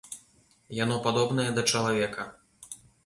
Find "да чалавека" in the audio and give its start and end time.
1.59-2.27